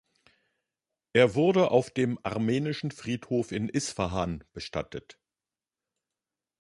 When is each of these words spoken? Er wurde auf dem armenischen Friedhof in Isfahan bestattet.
Er 1.13 1.35
wurde 1.35 1.69
auf 1.69 1.91
dem 1.91 2.17
armenischen 2.23 2.89
Friedhof 2.89 3.51
in 3.51 3.69
Isfahan 3.69 4.43
bestattet. 4.51 5.19